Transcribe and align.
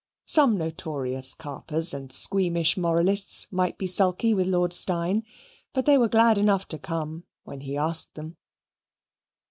Some 0.25 0.57
notorious 0.57 1.35
carpers 1.35 1.93
and 1.93 2.11
squeamish 2.11 2.75
moralists 2.75 3.45
might 3.51 3.77
be 3.77 3.85
sulky 3.85 4.33
with 4.33 4.47
Lord 4.47 4.73
Steyne, 4.73 5.23
but 5.73 5.85
they 5.85 5.95
were 5.99 6.09
glad 6.09 6.39
enough 6.39 6.67
to 6.69 6.79
come 6.79 7.25
when 7.43 7.61
he 7.61 7.77
asked 7.77 8.15
them. 8.15 8.35